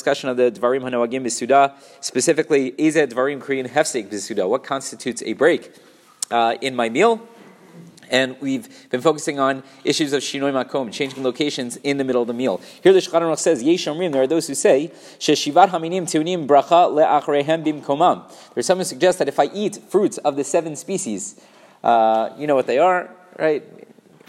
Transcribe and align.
discussion 0.00 0.30
of 0.30 0.38
the 0.38 0.50
Dvarim 0.50 0.80
Hanoagim 0.80 1.22
Bisuda, 1.22 1.74
specifically 2.00 2.72
Eze 2.78 3.06
Dvarim 3.06 3.38
Korean 3.38 3.68
Hefsek 3.68 4.08
Bisuda. 4.08 4.48
What 4.48 4.64
constitutes 4.64 5.22
a 5.26 5.34
break 5.34 5.74
uh, 6.30 6.56
in 6.62 6.74
my 6.74 6.88
meal? 6.88 7.20
And 8.08 8.40
we've 8.40 8.88
been 8.88 9.02
focusing 9.02 9.38
on 9.38 9.62
issues 9.84 10.14
of 10.14 10.22
shinoi 10.22 10.52
makom, 10.52 10.90
changing 10.90 11.22
locations 11.22 11.76
in 11.76 11.98
the 11.98 12.04
middle 12.04 12.22
of 12.22 12.28
the 12.28 12.34
meal. 12.34 12.62
Here 12.82 12.94
the 12.94 13.00
Shulchan 13.00 13.38
says, 13.38 13.62
Yeshamrim, 13.62 14.10
there 14.12 14.22
are 14.22 14.26
those 14.26 14.46
who 14.48 14.54
say, 14.54 14.90
Sheshivat 15.18 15.68
haminim 15.68 16.04
tunim 16.04 16.46
bracha 16.46 16.90
le'achrehem 16.90 17.62
bimkomam. 17.62 18.24
There's 18.54 18.64
some 18.64 18.78
who 18.78 18.84
suggest 18.84 19.18
that 19.18 19.28
if 19.28 19.38
I 19.38 19.50
eat 19.52 19.76
fruits 19.90 20.16
of 20.18 20.36
the 20.36 20.44
seven 20.44 20.76
species, 20.76 21.38
uh, 21.84 22.30
you 22.38 22.46
know 22.46 22.54
what 22.54 22.66
they 22.66 22.78
are, 22.78 23.14
right? 23.38 23.62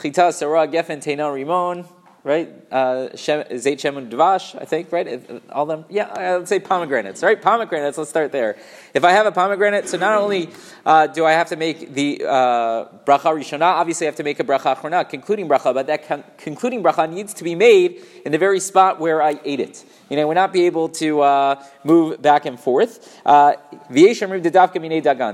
Chita, 0.00 0.32
sarah, 0.32 0.68
gefen, 0.68 1.02
teina, 1.02 1.26
rimon, 1.28 1.86
right? 2.26 2.52
Uh, 2.72 3.16
Shem 3.16 3.38
and 3.38 4.10
Dvash, 4.10 4.60
I 4.60 4.64
think, 4.64 4.90
right? 4.90 5.06
All 5.52 5.64
them, 5.64 5.84
yeah, 5.88 6.06
uh, 6.08 6.38
let's 6.38 6.48
say 6.48 6.58
pomegranates, 6.58 7.22
right? 7.22 7.40
Pomegranates, 7.40 7.96
let's 7.96 8.10
start 8.10 8.32
there. 8.32 8.56
If 8.94 9.04
I 9.04 9.12
have 9.12 9.26
a 9.26 9.32
pomegranate, 9.32 9.88
so 9.88 9.96
not 9.96 10.18
only 10.18 10.50
uh, 10.84 11.06
do 11.06 11.24
I 11.24 11.32
have 11.32 11.50
to 11.50 11.56
make 11.56 11.94
the 11.94 12.24
uh, 12.26 12.86
bracha 13.06 13.30
rishona, 13.32 13.62
obviously 13.62 14.08
I 14.08 14.08
have 14.08 14.16
to 14.16 14.24
make 14.24 14.40
a 14.40 14.44
bracha 14.44 14.74
achrona, 14.74 15.08
concluding 15.08 15.48
bracha, 15.48 15.72
but 15.72 15.86
that 15.86 16.08
con- 16.08 16.24
concluding 16.36 16.82
bracha 16.82 17.08
needs 17.08 17.32
to 17.34 17.44
be 17.44 17.54
made 17.54 18.02
in 18.24 18.32
the 18.32 18.38
very 18.38 18.58
spot 18.58 18.98
where 18.98 19.22
I 19.22 19.38
ate 19.44 19.60
it. 19.60 19.84
You 20.10 20.16
know, 20.16 20.26
we 20.28 20.34
not 20.34 20.52
be 20.52 20.66
able 20.66 20.88
to 21.00 21.20
uh, 21.20 21.64
move 21.84 22.22
back 22.22 22.46
and 22.46 22.58
forth. 22.58 23.20
Uh, 23.26 23.54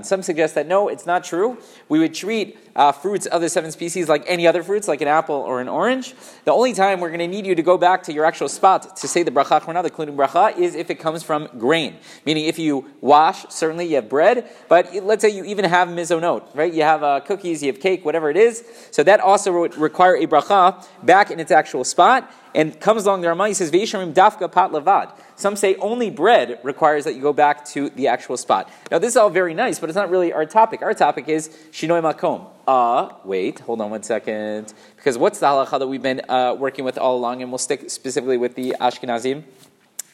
Some 0.02 0.22
suggest 0.22 0.54
that 0.54 0.66
no, 0.66 0.88
it's 0.88 1.06
not 1.06 1.24
true. 1.24 1.58
We 1.90 1.98
would 1.98 2.14
treat 2.14 2.58
uh, 2.74 2.92
fruits 2.92 3.26
of 3.26 3.42
the 3.42 3.50
seven 3.50 3.70
species 3.70 4.08
like 4.08 4.24
any 4.26 4.46
other 4.46 4.62
fruits, 4.62 4.88
like 4.88 5.02
an 5.02 5.08
apple 5.08 5.34
or 5.36 5.60
an 5.60 5.68
orange. 5.68 6.14
The 6.44 6.52
only 6.52 6.72
time 6.72 6.81
we're 7.00 7.08
going 7.08 7.20
to 7.20 7.28
need 7.28 7.46
you 7.46 7.54
to 7.54 7.62
go 7.62 7.78
back 7.78 8.02
to 8.04 8.12
your 8.12 8.24
actual 8.24 8.48
spot 8.48 8.96
to 8.96 9.08
say 9.08 9.22
the 9.22 9.30
bracha 9.30 9.60
achrona, 9.60 9.82
the 9.82 9.90
concluding 9.90 10.16
bracha, 10.16 10.56
is 10.58 10.74
if 10.74 10.90
it 10.90 10.96
comes 10.96 11.22
from 11.22 11.48
grain. 11.58 11.96
Meaning, 12.26 12.46
if 12.46 12.58
you 12.58 12.90
wash, 13.00 13.46
certainly 13.48 13.86
you 13.86 13.96
have 13.96 14.08
bread, 14.08 14.48
but 14.68 14.92
let's 15.02 15.22
say 15.22 15.30
you 15.30 15.44
even 15.44 15.64
have 15.64 15.88
mizonot, 15.88 16.54
right? 16.54 16.72
You 16.72 16.82
have 16.82 17.02
uh, 17.02 17.20
cookies, 17.20 17.62
you 17.62 17.70
have 17.72 17.80
cake, 17.80 18.04
whatever 18.04 18.30
it 18.30 18.36
is. 18.36 18.64
So 18.90 19.02
that 19.04 19.20
also 19.20 19.52
would 19.60 19.76
require 19.76 20.16
a 20.16 20.26
bracha 20.26 20.86
back 21.04 21.30
in 21.30 21.40
its 21.40 21.50
actual 21.50 21.84
spot. 21.84 22.30
And 22.54 22.78
comes 22.80 23.06
along 23.06 23.22
the 23.22 23.28
Ramah, 23.28 23.48
he 23.48 23.54
says, 23.54 23.70
Veishamim 23.70 24.12
dafka 24.12 24.50
pat 24.50 24.72
levad. 24.72 25.12
Some 25.36 25.56
say 25.56 25.74
only 25.76 26.10
bread 26.10 26.60
requires 26.62 27.04
that 27.04 27.14
you 27.14 27.22
go 27.22 27.32
back 27.32 27.64
to 27.66 27.90
the 27.90 28.08
actual 28.08 28.36
spot. 28.36 28.70
Now, 28.90 28.98
this 28.98 29.10
is 29.10 29.16
all 29.16 29.30
very 29.30 29.54
nice, 29.54 29.78
but 29.78 29.88
it's 29.88 29.96
not 29.96 30.10
really 30.10 30.32
our 30.32 30.44
topic. 30.44 30.82
Our 30.82 30.94
topic 30.94 31.28
is 31.28 31.48
shinoi 31.72 32.02
makom. 32.02 32.46
Uh, 32.66 33.14
wait, 33.24 33.60
hold 33.60 33.80
on 33.80 33.90
one 33.90 34.02
second. 34.02 34.74
Because 34.96 35.16
what's 35.16 35.40
the 35.40 35.46
halacha 35.46 35.78
that 35.78 35.86
we've 35.86 36.02
been 36.02 36.20
uh, 36.28 36.54
working 36.58 36.84
with 36.84 36.98
all 36.98 37.16
along, 37.16 37.42
and 37.42 37.50
we'll 37.50 37.58
stick 37.58 37.90
specifically 37.90 38.36
with 38.36 38.54
the 38.54 38.76
Ashkenazim? 38.80 39.44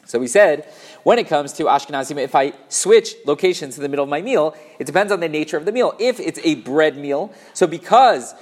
So 0.09 0.17
we 0.17 0.25
said, 0.25 0.67
when 1.03 1.19
it 1.19 1.27
comes 1.27 1.53
to 1.53 1.65
Ashkenazim, 1.65 2.17
if 2.17 2.33
I 2.33 2.53
switch 2.67 3.13
locations 3.27 3.77
in 3.77 3.83
the 3.83 3.89
middle 3.89 4.01
of 4.01 4.09
my 4.09 4.23
meal, 4.23 4.55
it 4.79 4.85
depends 4.85 5.13
on 5.13 5.19
the 5.19 5.29
nature 5.29 5.55
of 5.55 5.65
the 5.65 5.71
meal. 5.71 5.93
If 5.99 6.19
it's 6.19 6.39
a 6.43 6.55
bread 6.55 6.97
meal, 6.97 7.31
so 7.53 7.67
because 7.67 8.33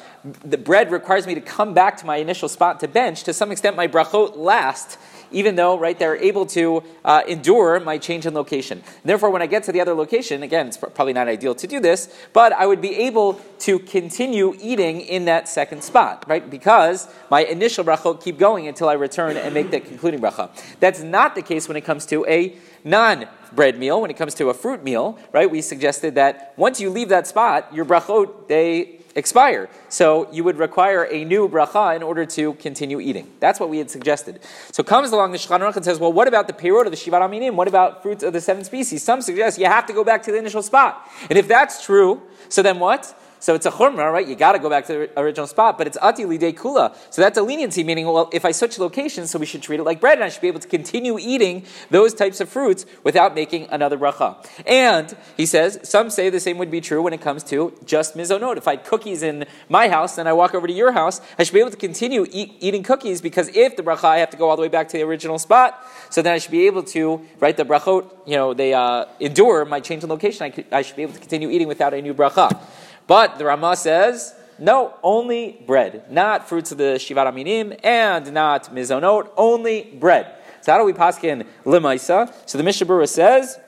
the 0.46 0.58
bread 0.58 0.92
requires 0.92 1.28
me 1.28 1.36
to 1.36 1.42
come 1.42 1.74
back 1.74 1.98
to 1.98 2.06
my 2.06 2.16
initial 2.18 2.48
spot 2.48 2.80
to 2.80 2.88
bench, 2.88 3.24
to 3.24 3.34
some 3.34 3.52
extent 3.52 3.76
my 3.76 3.90
brachot 3.90 4.38
last 4.38 4.98
even 5.32 5.56
though, 5.56 5.78
right, 5.78 5.98
they're 5.98 6.16
able 6.16 6.46
to 6.48 6.84
uh, 7.04 7.22
endure 7.28 7.80
my 7.80 7.98
change 7.98 8.26
in 8.26 8.34
location. 8.34 8.80
And 8.80 9.04
therefore, 9.04 9.30
when 9.30 9.42
I 9.42 9.48
get 9.48 9.64
to 9.64 9.72
the 9.72 9.82
other 9.82 9.94
location, 9.94 10.44
again, 10.44 10.68
it's 10.68 10.78
probably 10.78 11.14
not 11.14 11.28
ideal 11.28 11.56
to 11.56 11.68
do 11.68 11.80
this, 11.80 12.14
but 12.34 12.54
I 12.54 12.66
would 12.66 12.82
be 12.82 12.96
able 12.96 13.40
to 13.60 13.80
continue 13.80 14.56
eating 14.62 15.02
in 15.02 15.26
that 15.26 15.48
second 15.48 15.84
spot, 15.84 16.26
right, 16.28 16.50
because 16.50 17.08
my 17.30 17.44
initial 17.44 17.84
brachot 17.84 18.24
keep 18.24 18.38
going 18.38 18.68
until 18.68 18.90
I 18.90 18.94
return 18.94 19.38
and 19.38 19.54
make 19.54 19.72
that 19.72 19.86
concluding 19.86 20.20
bracha. 20.20 20.50
That's 20.80 21.02
not 21.02 21.36
the 21.36 21.42
case 21.42 21.68
when 21.68 21.78
it 21.78 21.82
comes 21.82 22.06
to 22.08 22.26
a 22.26 22.56
non 22.84 23.28
bread 23.54 23.78
meal, 23.78 24.02
when 24.02 24.12
it 24.12 24.18
comes 24.18 24.34
to 24.36 24.50
a 24.50 24.54
fruit 24.54 24.84
meal, 24.84 25.18
right? 25.32 25.50
We 25.50 25.62
suggested 25.62 26.16
that 26.16 26.54
once 26.58 26.80
you 26.80 26.90
leave 26.90 27.10
that 27.10 27.28
spot, 27.28 27.74
your 27.74 27.86
brachot, 27.86 28.48
they 28.48 28.97
expire. 29.18 29.68
So 29.90 30.32
you 30.32 30.44
would 30.44 30.58
require 30.58 31.04
a 31.12 31.26
new 31.26 31.50
bracha 31.50 31.96
in 31.96 32.04
order 32.04 32.26
to 32.26 32.54
continue 32.54 33.00
eating. 33.00 33.30
That's 33.40 33.60
what 33.60 33.70
we 33.70 33.80
had 33.80 33.90
suggested. 33.90 34.40
So 34.72 34.84
comes 34.84 35.12
along 35.12 35.32
the 35.32 35.40
Shulchan 35.40 35.60
Aruch 35.60 35.76
and 35.76 35.84
says, 35.84 36.00
well, 36.00 36.14
what 36.14 36.28
about 36.28 36.48
the 36.48 36.54
period 36.54 36.86
of 36.86 36.92
the 36.92 36.98
Shivat 36.98 37.22
Aminim? 37.22 37.56
What 37.56 37.68
about 37.68 38.04
fruits 38.04 38.24
of 38.24 38.32
the 38.32 38.40
seven 38.40 38.64
species? 38.64 39.04
Some 39.04 39.22
suggest 39.22 39.58
you 39.58 39.66
have 39.66 39.88
to 39.88 39.94
go 39.94 40.04
back 40.04 40.22
to 40.24 40.32
the 40.32 40.38
initial 40.38 40.62
spot. 40.62 41.10
And 41.30 41.38
if 41.38 41.48
that's 41.48 41.84
true, 41.84 42.22
so 42.48 42.62
then 42.62 42.80
what? 42.80 43.14
So 43.40 43.56
it's 43.56 43.66
a 43.66 43.72
chumrah, 43.72 44.12
right? 44.12 44.28
You 44.28 44.36
got 44.36 44.54
to 44.54 44.60
go 44.60 44.70
back 44.70 44.86
to 44.88 44.94
the 44.94 45.20
original 45.20 45.48
spot, 45.48 45.78
but 45.78 45.88
it's 45.88 45.98
ati 46.02 46.24
lidei 46.24 46.54
kula. 46.54 46.96
So 47.10 47.22
that's 47.22 47.38
a 47.38 47.42
leniency, 47.42 47.84
meaning, 47.84 48.06
well, 48.06 48.30
if 48.34 48.46
I 48.46 48.52
switch 48.52 48.80
locations, 48.80 49.32
so 49.32 49.40
we 49.40 49.46
should 49.46 49.62
treat 49.62 49.80
it 49.80 49.84
like 49.84 50.02
bread, 50.02 50.18
and 50.18 50.24
I 50.24 50.30
should 50.30 50.42
be 50.42 50.48
able 50.48 50.60
to 50.60 50.68
continue 50.68 51.18
eating 51.20 51.66
those 51.90 52.14
types 52.14 52.42
of 52.42 52.50
fruits 52.50 52.86
without 53.04 53.36
making 53.36 53.68
another 53.70 53.98
bracha. 53.98 54.36
And 54.66 55.16
he 55.36 55.46
says, 55.46 55.80
some 55.84 56.10
say 56.10 56.30
the 56.30 56.40
same 56.40 56.58
would 56.58 56.72
be 56.72 56.82
true 56.82 57.02
when 57.02 57.14
it 57.14 57.22
comes 57.22 57.44
to 57.46 57.74
just 57.86 58.16
mizonot. 58.16 58.58
If 58.58 58.68
I 58.68 58.72
had 58.72 58.86
cookies 58.86 59.24
in 59.24 59.46
my 59.70 59.88
house, 59.88 60.18
and 60.18 60.28
I 60.28 60.34
walk 60.34 60.56
over 60.56 60.68
to 60.68 60.74
your 60.74 60.92
house, 60.92 61.22
I 61.38 61.44
should 61.44 61.54
be 61.54 61.60
able 61.60 61.72
to 61.72 61.78
continue 61.78 62.26
eat, 62.32 62.56
eating 62.60 62.84
cookies 62.84 63.22
because 63.22 63.50
if 63.56 63.76
the 63.76 63.84
bracha, 63.84 64.06
I 64.06 64.18
have 64.18 64.30
to 64.32 64.38
go 64.38 64.50
all 64.50 64.56
the 64.56 64.62
way 64.62 64.68
back 64.68 64.88
to 64.90 64.98
the 64.98 65.04
original 65.04 65.40
spot, 65.40 65.84
so 66.10 66.22
then 66.22 66.34
I 66.34 66.38
should 66.38 66.52
be 66.52 66.68
able 66.68 66.84
to, 66.84 67.22
right, 67.40 67.56
the 67.56 67.66
brachot, 67.66 68.10
you 68.26 68.36
know, 68.36 68.54
they 68.54 68.74
uh, 68.74 69.06
endure 69.20 69.66
my 69.66 69.80
change 69.80 70.04
in 70.04 70.10
location. 70.10 70.44
I, 70.44 70.50
could, 70.50 70.66
I 70.72 70.82
should 70.82 70.96
be 70.96 71.04
able 71.04 71.14
to 71.14 71.20
continue 71.20 71.50
eating 71.50 71.68
without 71.68 71.94
a 71.94 72.02
new 72.02 72.14
bracha. 72.14 72.60
But 73.08 73.38
the 73.38 73.46
Rama 73.46 73.76
says, 73.76 74.36
no, 74.60 74.94
only 75.02 75.64
bread, 75.66 76.12
not 76.12 76.48
fruits 76.50 76.72
of 76.72 76.78
the 76.78 76.96
Shivat 77.00 77.32
Aminim 77.32 77.80
and 77.84 78.34
not 78.34 78.74
mizonot, 78.74 79.30
only 79.38 79.84
bread. 79.84 80.34
So 80.62 80.72
how 80.74 80.78
do 80.80 80.84
we 80.84 80.94
paskin 80.94 81.46
lemaisa? 81.64 82.34
So 82.46 82.58
the 82.58 82.64
Mishnah 82.64 82.88
Berurah 82.88 83.08
says, 83.08 83.60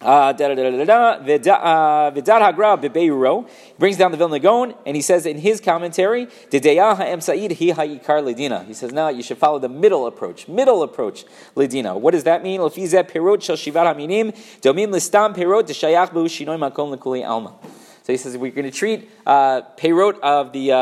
uh, 0.00 0.32
bebeiro 2.76 3.48
brings 3.78 3.96
down 3.96 4.10
the 4.10 4.16
Vilna 4.16 4.40
Gaon 4.40 4.74
and 4.84 4.96
he 4.96 5.02
says 5.02 5.26
in 5.26 5.38
his 5.38 5.60
commentary. 5.60 6.26
He 6.50 6.60
says, 8.74 8.92
now 8.92 9.08
you 9.10 9.22
should 9.22 9.38
follow 9.38 9.58
the 9.60 9.68
middle 9.68 10.06
approach. 10.06 10.48
Middle 10.48 10.82
approach, 10.82 11.24
ledina. 11.54 12.00
What 12.00 12.12
does 12.12 12.24
that 12.24 12.42
mean? 12.42 12.60
Perot 12.60 13.42
shel 13.42 13.56
shivat 13.56 13.94
haminim 13.94 14.32
domim 14.60 14.88
listam 14.88 15.34
perot 15.36 15.68
shinoi 15.68 16.58
makom 16.58 17.24
alma. 17.24 17.54
So 18.02 18.12
he 18.12 18.16
says 18.16 18.36
we're 18.36 18.50
going 18.50 18.70
to 18.70 18.76
treat 18.76 19.08
uh, 19.26 19.62
peyrot 19.76 20.18
of 20.20 20.52
the 20.52 20.72
uh, 20.72 20.76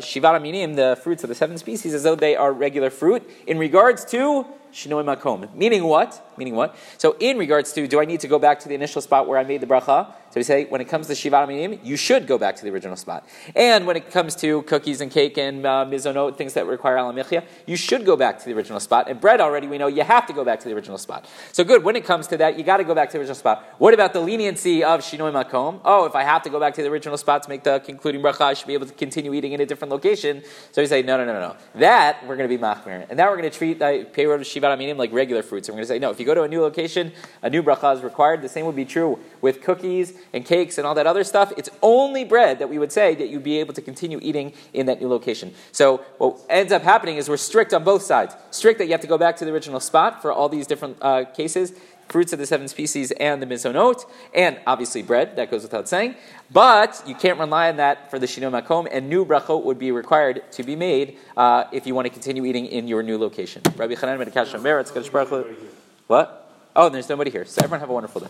aminim, 0.00 0.74
the 0.74 0.98
fruits 1.02 1.22
of 1.22 1.28
the 1.28 1.34
seven 1.34 1.58
species, 1.58 1.92
as 1.92 2.02
though 2.02 2.14
they 2.14 2.34
are 2.34 2.52
regular 2.52 2.88
fruit. 2.88 3.28
In 3.46 3.58
regards 3.58 4.04
to 4.06 4.46
shinoi 4.72 5.04
makom. 5.04 5.54
Meaning 5.54 5.84
what? 5.84 6.34
Meaning 6.36 6.54
what? 6.54 6.76
So 6.98 7.16
in 7.20 7.38
regards 7.38 7.72
to, 7.74 7.86
do 7.86 8.00
I 8.00 8.04
need 8.04 8.20
to 8.20 8.28
go 8.28 8.38
back 8.38 8.60
to 8.60 8.68
the 8.68 8.74
initial 8.74 9.02
spot 9.02 9.28
where 9.28 9.38
I 9.38 9.44
made 9.44 9.60
the 9.60 9.66
bracha? 9.66 10.14
So 10.30 10.40
we 10.40 10.44
say, 10.44 10.64
when 10.64 10.80
it 10.80 10.88
comes 10.88 11.08
to 11.08 11.12
Shivat 11.12 11.46
Aminim, 11.46 11.78
you 11.84 11.94
should 11.94 12.26
go 12.26 12.38
back 12.38 12.56
to 12.56 12.64
the 12.64 12.70
original 12.70 12.96
spot. 12.96 13.28
And 13.54 13.86
when 13.86 13.96
it 13.96 14.10
comes 14.10 14.34
to 14.36 14.62
cookies 14.62 15.02
and 15.02 15.10
cake 15.10 15.36
and 15.36 15.66
uh, 15.66 15.84
mizonot, 15.86 16.38
things 16.38 16.54
that 16.54 16.66
require 16.66 16.96
alamichia, 16.96 17.44
you 17.66 17.76
should 17.76 18.06
go 18.06 18.16
back 18.16 18.38
to 18.38 18.46
the 18.46 18.54
original 18.54 18.80
spot. 18.80 19.10
And 19.10 19.20
bread 19.20 19.42
already, 19.42 19.66
we 19.66 19.76
know 19.76 19.88
you 19.88 20.04
have 20.04 20.26
to 20.28 20.32
go 20.32 20.42
back 20.42 20.60
to 20.60 20.68
the 20.68 20.74
original 20.74 20.96
spot. 20.96 21.28
So 21.52 21.64
good, 21.64 21.84
when 21.84 21.96
it 21.96 22.06
comes 22.06 22.28
to 22.28 22.38
that, 22.38 22.56
you 22.56 22.64
got 22.64 22.78
to 22.78 22.84
go 22.84 22.94
back 22.94 23.10
to 23.10 23.12
the 23.12 23.18
original 23.18 23.34
spot. 23.34 23.62
What 23.76 23.92
about 23.92 24.14
the 24.14 24.20
leniency 24.20 24.82
of 24.82 25.00
Shinoi 25.00 25.32
Makom? 25.32 25.80
Oh, 25.84 26.06
if 26.06 26.14
I 26.14 26.22
have 26.22 26.42
to 26.44 26.50
go 26.50 26.58
back 26.58 26.72
to 26.74 26.82
the 26.82 26.88
original 26.88 27.18
spot 27.18 27.42
to 27.42 27.50
make 27.50 27.62
the 27.62 27.80
concluding 27.80 28.22
bracha, 28.22 28.40
I 28.40 28.54
should 28.54 28.68
be 28.68 28.74
able 28.74 28.86
to 28.86 28.94
continue 28.94 29.34
eating 29.34 29.52
in 29.52 29.60
a 29.60 29.66
different 29.66 29.92
location. 29.92 30.42
So 30.70 30.80
we 30.80 30.86
say, 30.86 31.02
no, 31.02 31.18
no, 31.18 31.26
no, 31.26 31.34
no. 31.34 31.42
No. 31.42 31.56
That, 31.74 32.24
we're 32.26 32.36
going 32.36 32.48
to 32.48 32.56
be 32.56 32.62
machmir. 32.62 33.04
And 33.08 33.16
now 33.16 33.28
we're 33.28 33.36
going 33.36 33.50
to 33.50 33.58
treat 33.58 33.80
the 33.80 34.06
peyrot 34.14 34.36
of 34.36 34.46
Shivat 34.62 34.76
Aminim 34.76 34.96
like 34.96 35.12
regular 35.12 35.42
fruits. 35.42 35.68
And 35.68 35.74
we're 35.74 35.78
going 35.78 35.88
to 35.88 35.94
say, 35.94 35.98
no, 35.98 36.10
if 36.10 36.20
you 36.20 36.26
go 36.26 36.34
to 36.34 36.42
a 36.42 36.48
new 36.48 36.60
location, 36.60 37.12
a 37.42 37.50
new 37.50 37.62
bracha 37.62 37.96
is 37.96 38.02
required. 38.02 38.42
The 38.42 38.48
same 38.48 38.66
would 38.66 38.76
be 38.76 38.84
true 38.84 39.18
with 39.40 39.62
cookies 39.62 40.14
and 40.32 40.44
cakes 40.44 40.78
and 40.78 40.86
all 40.86 40.94
that 40.94 41.06
other 41.06 41.24
stuff, 41.24 41.52
it's 41.56 41.70
only 41.82 42.24
bread 42.24 42.58
that 42.58 42.68
we 42.68 42.78
would 42.78 42.92
say 42.92 43.14
that 43.16 43.28
you'd 43.28 43.42
be 43.42 43.58
able 43.58 43.74
to 43.74 43.82
continue 43.82 44.18
eating 44.22 44.52
in 44.72 44.86
that 44.86 45.00
new 45.00 45.08
location. 45.08 45.52
So 45.72 45.98
what 46.18 46.40
ends 46.48 46.72
up 46.72 46.82
happening 46.82 47.16
is 47.16 47.28
we're 47.28 47.36
strict 47.36 47.74
on 47.74 47.84
both 47.84 48.02
sides. 48.02 48.34
Strict 48.50 48.78
that 48.78 48.86
you 48.86 48.92
have 48.92 49.00
to 49.00 49.06
go 49.06 49.18
back 49.18 49.36
to 49.36 49.44
the 49.44 49.52
original 49.52 49.80
spot 49.80 50.22
for 50.22 50.32
all 50.32 50.48
these 50.48 50.66
different 50.66 50.96
uh, 51.00 51.24
cases, 51.24 51.72
fruits 52.08 52.32
of 52.32 52.38
the 52.38 52.46
seven 52.46 52.68
species 52.68 53.10
and 53.12 53.42
the 53.42 53.46
mizonot, 53.46 54.04
and 54.34 54.58
obviously 54.66 55.02
bread, 55.02 55.36
that 55.36 55.50
goes 55.50 55.62
without 55.62 55.88
saying. 55.88 56.14
But 56.50 57.02
you 57.06 57.14
can't 57.14 57.38
rely 57.38 57.70
on 57.70 57.76
that 57.76 58.10
for 58.10 58.18
the 58.18 58.26
shinoi 58.26 58.62
makom, 58.62 58.86
and 58.90 59.08
new 59.08 59.24
brachot 59.24 59.64
would 59.64 59.78
be 59.78 59.90
required 59.92 60.42
to 60.52 60.62
be 60.62 60.76
made 60.76 61.16
uh, 61.36 61.64
if 61.72 61.86
you 61.86 61.94
want 61.94 62.06
to 62.06 62.10
continue 62.10 62.44
eating 62.44 62.66
in 62.66 62.86
your 62.86 63.02
new 63.02 63.18
location. 63.18 63.62
Rabbi 63.76 63.94
Chanan 63.94 64.22
Medakash 64.22 64.52
Meretz, 64.60 65.72
What? 66.06 66.38
Oh, 66.74 66.88
there's 66.88 67.08
nobody 67.08 67.30
here. 67.30 67.44
So 67.44 67.60
everyone 67.62 67.80
have 67.80 67.90
a 67.90 67.94
wonderful 67.94 68.22
day. 68.22 68.28